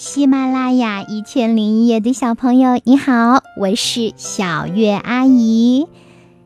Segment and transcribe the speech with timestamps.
[0.00, 5.88] 喜马拉雅一千零一夜的小朋友，你好，我是小月阿姨。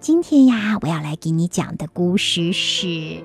[0.00, 2.86] 今天呀，我要来给你讲的故事是《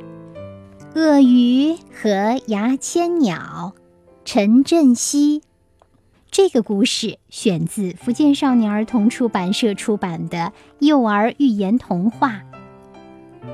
[0.94, 3.74] 鳄鱼和牙签鸟》。
[4.24, 5.42] 陈振西。
[6.30, 12.44] 这个故事选自福建少年儿童出版社出版的幼儿寓言童话。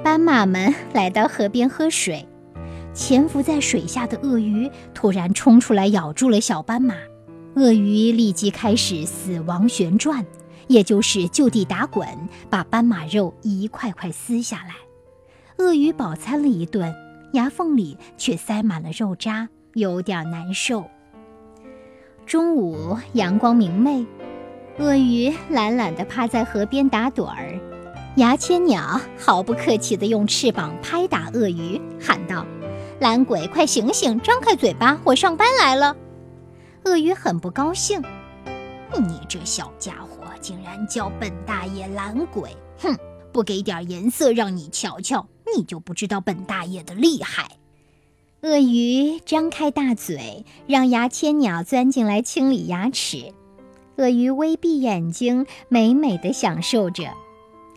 [0.04, 2.27] 斑马们来到河边喝水。
[2.98, 6.96] 潜伏在水下的鳄鱼突然冲出来，咬住了小斑马。
[7.56, 10.26] 鳄鱼立即开始死亡旋转，
[10.68, 12.08] 也就是就地打滚，
[12.50, 14.74] 把斑马肉一块块撕下来。
[15.64, 16.92] 鳄鱼饱餐了一顿，
[17.34, 20.84] 牙缝里却塞满了肉渣，有点难受。
[22.26, 24.04] 中午阳光明媚，
[24.80, 27.54] 鳄鱼懒懒地趴在河边打盹儿。
[28.16, 32.44] 牙签鸟毫不客气地用翅膀拍打鳄鱼，喊道。
[33.00, 34.20] 懒鬼，快醒醒！
[34.22, 35.96] 张开嘴巴，我上班来了。
[36.84, 38.02] 鳄鱼很不高兴
[38.98, 42.50] ：“你这小家伙竟然叫本大爷懒鬼！
[42.80, 42.98] 哼，
[43.32, 47.52] 不给点颜色让你瞧瞧，你就不知道本大爷的厉害。”
[48.42, 53.32] 鳄鱼张开大嘴，让牙签鸟钻进来清理牙齿。
[53.98, 57.14] 鳄鱼微闭眼睛，美美的享受着。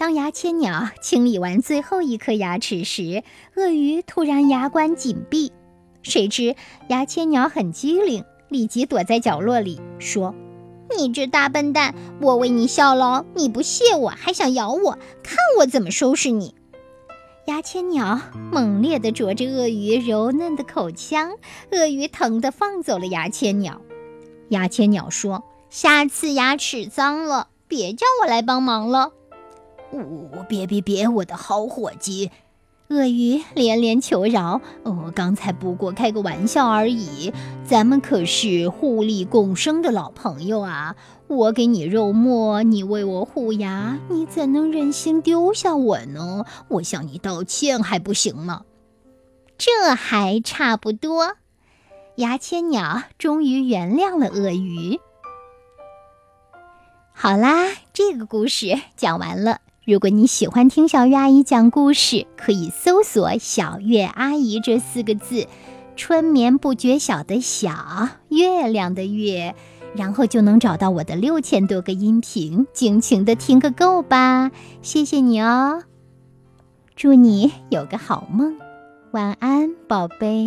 [0.01, 3.23] 当牙签鸟清理完最后一颗牙齿时，
[3.55, 5.53] 鳄鱼突然牙关紧闭。
[6.03, 6.57] 谁知
[6.89, 10.35] 牙签鸟很机灵，立即躲在角落里说
[10.97, 16.55] ：“你这大笨蛋，我为你效劳，你不谢我，还想咬我，看我怎么收拾你！”
[17.45, 21.33] 牙签鸟猛烈地啄着鳄鱼柔嫩的口腔，
[21.73, 23.83] 鳄鱼疼得放走了牙签鸟。
[24.49, 29.13] 牙签鸟说：“下次牙齿脏了，别叫我来帮忙了。”
[29.93, 32.31] 呜哦，别别别，我的好伙计！
[32.89, 37.33] 鳄鱼连连求饶：“哦，刚才不过开个玩笑而已，
[37.65, 40.97] 咱们可是互利共生的老朋友啊！
[41.29, 46.45] 我给你肉末，你为我护牙，你怎能忍心丢下我呢？
[46.67, 48.63] 我向你道歉还不行吗？”
[49.57, 51.35] 这还差不多。
[52.17, 54.99] 牙签鸟终于原谅了鳄鱼。
[57.13, 59.61] 好啦，这个故事讲完了。
[59.87, 65.47] 如果你喜欢听小月阿姨讲故事，可以搜索“小月阿姨”这四个字
[65.97, 69.55] ，“春眠不觉晓”的“晓”，月亮的“月”，
[69.97, 74.51] 然后就能找到我的六千多个音频，尽情的听个够吧！
[74.83, 75.83] 谢谢你哦，
[76.95, 78.55] 祝你有个好梦，
[79.13, 80.47] 晚安，宝贝。